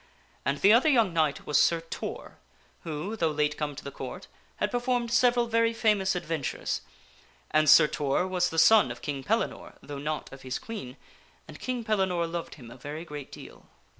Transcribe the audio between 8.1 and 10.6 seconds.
was a son of King Pellinore (though not of his